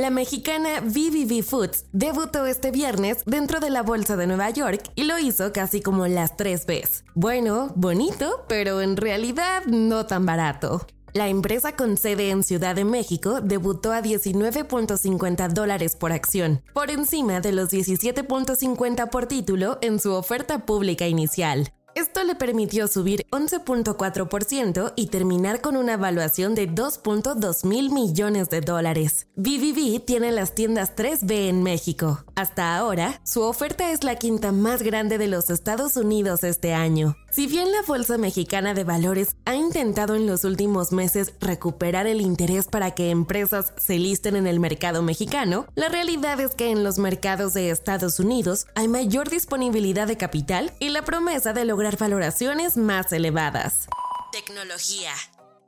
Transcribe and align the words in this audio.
La 0.00 0.08
mexicana 0.08 0.80
VVV 0.80 1.42
Foods 1.42 1.84
debutó 1.92 2.46
este 2.46 2.70
viernes 2.70 3.18
dentro 3.26 3.60
de 3.60 3.68
la 3.68 3.82
Bolsa 3.82 4.16
de 4.16 4.26
Nueva 4.26 4.48
York 4.48 4.90
y 4.94 5.04
lo 5.04 5.18
hizo 5.18 5.52
casi 5.52 5.82
como 5.82 6.06
las 6.06 6.38
tres 6.38 6.64
veces. 6.64 7.04
Bueno, 7.14 7.70
bonito, 7.76 8.46
pero 8.48 8.80
en 8.80 8.96
realidad 8.96 9.66
no 9.66 10.06
tan 10.06 10.24
barato. 10.24 10.86
La 11.12 11.28
empresa 11.28 11.76
con 11.76 11.98
sede 11.98 12.30
en 12.30 12.44
Ciudad 12.44 12.74
de 12.74 12.86
México 12.86 13.42
debutó 13.42 13.92
a 13.92 14.00
19.50 14.00 15.50
dólares 15.52 15.96
por 15.96 16.12
acción, 16.12 16.62
por 16.72 16.90
encima 16.90 17.40
de 17.40 17.52
los 17.52 17.68
17.50 17.68 19.10
por 19.10 19.26
título 19.26 19.76
en 19.82 20.00
su 20.00 20.14
oferta 20.14 20.64
pública 20.64 21.08
inicial. 21.08 21.74
Esto 21.94 22.24
le 22.24 22.34
permitió 22.34 22.86
subir 22.88 23.26
11.4% 23.30 24.92
y 24.96 25.06
terminar 25.08 25.60
con 25.60 25.76
una 25.76 25.94
evaluación 25.94 26.54
de 26.54 26.68
2.2 26.68 27.66
mil 27.66 27.90
millones 27.90 28.48
de 28.50 28.60
dólares. 28.60 29.26
BBB 29.36 30.04
tiene 30.04 30.32
las 30.32 30.54
tiendas 30.54 30.94
3B 30.94 31.48
en 31.48 31.62
México. 31.62 32.24
Hasta 32.36 32.76
ahora, 32.76 33.20
su 33.24 33.42
oferta 33.42 33.90
es 33.90 34.04
la 34.04 34.16
quinta 34.16 34.52
más 34.52 34.82
grande 34.82 35.18
de 35.18 35.28
los 35.28 35.50
Estados 35.50 35.96
Unidos 35.96 36.44
este 36.44 36.74
año. 36.74 37.16
Si 37.30 37.46
bien 37.46 37.70
la 37.70 37.82
Bolsa 37.86 38.18
Mexicana 38.18 38.74
de 38.74 38.82
Valores 38.82 39.36
ha 39.44 39.54
intentado 39.54 40.16
en 40.16 40.26
los 40.26 40.42
últimos 40.42 40.90
meses 40.90 41.32
recuperar 41.40 42.08
el 42.08 42.20
interés 42.20 42.66
para 42.66 42.90
que 42.90 43.10
empresas 43.10 43.72
se 43.76 43.98
listen 43.98 44.34
en 44.34 44.48
el 44.48 44.58
mercado 44.58 45.00
mexicano, 45.00 45.66
la 45.76 45.88
realidad 45.88 46.40
es 46.40 46.56
que 46.56 46.70
en 46.70 46.82
los 46.82 46.98
mercados 46.98 47.54
de 47.54 47.70
Estados 47.70 48.18
Unidos 48.18 48.66
hay 48.74 48.88
mayor 48.88 49.30
disponibilidad 49.30 50.08
de 50.08 50.16
capital 50.16 50.72
y 50.80 50.88
la 50.88 51.04
promesa 51.04 51.52
de 51.52 51.64
lograr 51.64 51.96
valoraciones 51.96 52.76
más 52.76 53.12
elevadas. 53.12 53.86
Tecnología. 54.32 55.12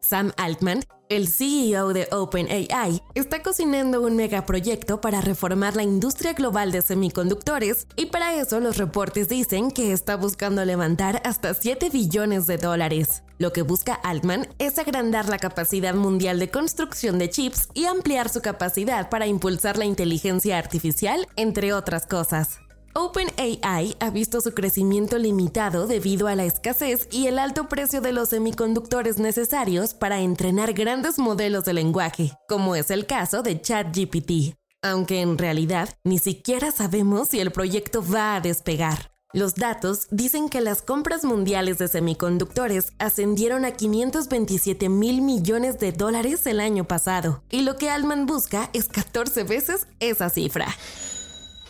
Sam 0.00 0.32
Altman, 0.38 0.82
el 1.16 1.28
CEO 1.28 1.92
de 1.92 2.08
OpenAI, 2.10 3.02
está 3.14 3.42
cocinando 3.42 4.00
un 4.02 4.16
megaproyecto 4.16 5.00
para 5.00 5.20
reformar 5.20 5.76
la 5.76 5.82
industria 5.82 6.32
global 6.32 6.72
de 6.72 6.82
semiconductores 6.82 7.86
y 7.96 8.06
para 8.06 8.34
eso 8.34 8.60
los 8.60 8.78
reportes 8.78 9.28
dicen 9.28 9.70
que 9.70 9.92
está 9.92 10.16
buscando 10.16 10.64
levantar 10.64 11.20
hasta 11.24 11.54
7 11.54 11.90
billones 11.90 12.46
de 12.46 12.56
dólares. 12.56 13.22
Lo 13.38 13.52
que 13.52 13.62
busca 13.62 13.94
Altman 13.94 14.48
es 14.58 14.78
agrandar 14.78 15.28
la 15.28 15.38
capacidad 15.38 15.94
mundial 15.94 16.38
de 16.38 16.50
construcción 16.50 17.18
de 17.18 17.28
chips 17.28 17.68
y 17.74 17.84
ampliar 17.84 18.28
su 18.28 18.40
capacidad 18.40 19.10
para 19.10 19.26
impulsar 19.26 19.76
la 19.78 19.84
inteligencia 19.84 20.58
artificial, 20.58 21.26
entre 21.36 21.72
otras 21.74 22.06
cosas. 22.06 22.60
OpenAI 22.94 23.96
ha 24.00 24.10
visto 24.10 24.40
su 24.42 24.52
crecimiento 24.52 25.16
limitado 25.16 25.86
debido 25.86 26.28
a 26.28 26.34
la 26.34 26.44
escasez 26.44 27.08
y 27.10 27.26
el 27.26 27.38
alto 27.38 27.68
precio 27.68 28.02
de 28.02 28.12
los 28.12 28.28
semiconductores 28.28 29.18
necesarios 29.18 29.94
para 29.94 30.20
entrenar 30.20 30.74
grandes 30.74 31.18
modelos 31.18 31.64
de 31.64 31.72
lenguaje, 31.72 32.32
como 32.48 32.76
es 32.76 32.90
el 32.90 33.06
caso 33.06 33.42
de 33.42 33.60
ChatGPT, 33.60 34.56
aunque 34.82 35.22
en 35.22 35.38
realidad 35.38 35.88
ni 36.04 36.18
siquiera 36.18 36.70
sabemos 36.70 37.28
si 37.28 37.40
el 37.40 37.50
proyecto 37.50 38.04
va 38.04 38.36
a 38.36 38.40
despegar. 38.40 39.10
Los 39.32 39.54
datos 39.54 40.08
dicen 40.10 40.50
que 40.50 40.60
las 40.60 40.82
compras 40.82 41.24
mundiales 41.24 41.78
de 41.78 41.88
semiconductores 41.88 42.92
ascendieron 42.98 43.64
a 43.64 43.70
527 43.70 44.90
mil 44.90 45.22
millones 45.22 45.78
de 45.78 45.92
dólares 45.92 46.46
el 46.46 46.60
año 46.60 46.84
pasado, 46.84 47.42
y 47.48 47.62
lo 47.62 47.78
que 47.78 47.88
Alman 47.88 48.26
busca 48.26 48.68
es 48.74 48.88
14 48.88 49.44
veces 49.44 49.86
esa 50.00 50.28
cifra. 50.28 50.66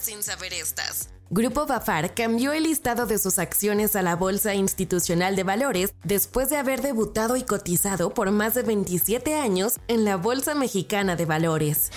Sin 0.00 0.24
saber 0.24 0.52
estas. 0.54 1.08
Grupo 1.30 1.64
Bafar 1.64 2.12
cambió 2.12 2.52
el 2.52 2.64
listado 2.64 3.06
de 3.06 3.16
sus 3.16 3.38
acciones 3.38 3.94
a 3.94 4.02
la 4.02 4.16
Bolsa 4.16 4.54
Institucional 4.54 5.36
de 5.36 5.44
Valores 5.44 5.94
después 6.02 6.50
de 6.50 6.56
haber 6.56 6.82
debutado 6.82 7.36
y 7.36 7.42
cotizado 7.42 8.12
por 8.12 8.32
más 8.32 8.54
de 8.54 8.62
27 8.62 9.36
años 9.36 9.74
en 9.86 10.04
la 10.04 10.16
Bolsa 10.16 10.54
Mexicana 10.56 11.14
de 11.14 11.26
Valores. 11.26 11.90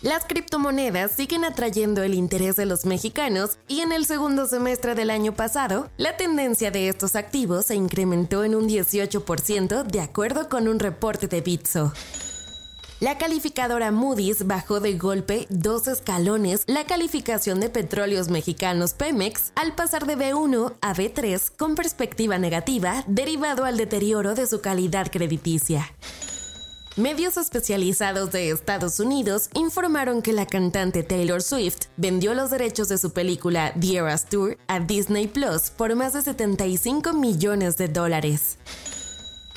Las 0.00 0.24
criptomonedas 0.24 1.12
siguen 1.12 1.44
atrayendo 1.44 2.02
el 2.02 2.14
interés 2.14 2.56
de 2.56 2.66
los 2.66 2.84
mexicanos 2.84 3.58
y 3.68 3.80
en 3.80 3.92
el 3.92 4.04
segundo 4.04 4.46
semestre 4.46 4.96
del 4.96 5.10
año 5.10 5.34
pasado, 5.34 5.88
la 5.98 6.16
tendencia 6.16 6.72
de 6.72 6.88
estos 6.88 7.14
activos 7.14 7.66
se 7.66 7.76
incrementó 7.76 8.42
en 8.42 8.56
un 8.56 8.68
18% 8.68 9.84
de 9.84 10.00
acuerdo 10.00 10.48
con 10.48 10.66
un 10.66 10.80
reporte 10.80 11.28
de 11.28 11.42
Bitso. 11.42 11.92
La 13.02 13.18
calificadora 13.18 13.90
Moody's 13.90 14.46
bajó 14.46 14.78
de 14.78 14.96
golpe 14.96 15.48
dos 15.50 15.88
escalones 15.88 16.62
la 16.68 16.84
calificación 16.84 17.58
de 17.58 17.68
petróleos 17.68 18.28
mexicanos 18.28 18.92
Pemex 18.94 19.50
al 19.56 19.74
pasar 19.74 20.06
de 20.06 20.16
B1 20.16 20.74
a 20.80 20.94
B3 20.94 21.50
con 21.58 21.74
perspectiva 21.74 22.38
negativa 22.38 23.02
derivado 23.08 23.64
al 23.64 23.76
deterioro 23.76 24.36
de 24.36 24.46
su 24.46 24.60
calidad 24.60 25.10
crediticia. 25.10 25.92
Medios 26.96 27.36
especializados 27.38 28.30
de 28.30 28.50
Estados 28.50 29.00
Unidos 29.00 29.50
informaron 29.54 30.22
que 30.22 30.32
la 30.32 30.46
cantante 30.46 31.02
Taylor 31.02 31.42
Swift 31.42 31.86
vendió 31.96 32.34
los 32.34 32.50
derechos 32.50 32.88
de 32.88 32.98
su 32.98 33.12
película 33.12 33.74
The 33.80 33.96
Eras 33.96 34.26
Tour 34.26 34.56
a 34.68 34.78
Disney 34.78 35.26
Plus 35.26 35.70
por 35.70 35.92
más 35.96 36.12
de 36.12 36.22
75 36.22 37.14
millones 37.14 37.76
de 37.76 37.88
dólares. 37.88 38.58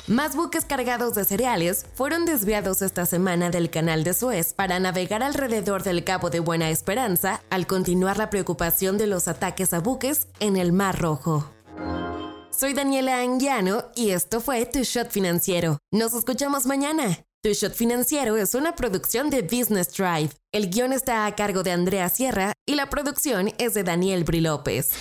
Más 0.06 0.36
buques 0.36 0.64
cargados 0.64 1.14
de 1.14 1.24
cereales 1.24 1.84
fueron 1.94 2.26
desviados 2.26 2.80
esta 2.80 3.06
semana 3.06 3.50
del 3.50 3.70
canal 3.70 4.04
de 4.04 4.14
Suez 4.14 4.52
para 4.52 4.78
navegar 4.78 5.24
alrededor 5.24 5.82
del 5.82 6.04
Cabo 6.04 6.30
de 6.30 6.38
Buena 6.38 6.70
Esperanza 6.70 7.42
al 7.50 7.66
continuar 7.66 8.16
la 8.16 8.30
preocupación 8.30 8.98
de 8.98 9.08
los 9.08 9.26
ataques 9.26 9.72
a 9.72 9.80
buques 9.80 10.28
en 10.38 10.56
el 10.56 10.72
Mar 10.72 11.00
Rojo. 11.00 11.50
Soy 12.56 12.72
Daniela 12.72 13.20
Anguiano 13.20 13.86
y 13.96 14.10
esto 14.10 14.40
fue 14.40 14.64
Tu 14.64 14.84
Shot 14.84 15.10
Financiero. 15.10 15.78
Nos 15.90 16.14
escuchamos 16.14 16.66
mañana. 16.66 17.24
Tu 17.42 17.52
Shot 17.52 17.74
Financiero 17.74 18.36
es 18.36 18.54
una 18.54 18.76
producción 18.76 19.28
de 19.28 19.42
Business 19.42 19.92
Drive. 19.92 20.30
El 20.52 20.70
guion 20.70 20.92
está 20.92 21.26
a 21.26 21.34
cargo 21.34 21.64
de 21.64 21.72
Andrea 21.72 22.08
Sierra 22.10 22.52
y 22.64 22.76
la 22.76 22.88
producción 22.88 23.52
es 23.58 23.74
de 23.74 23.82
Daniel 23.82 24.22
Bri 24.22 24.40
López. 24.40 24.92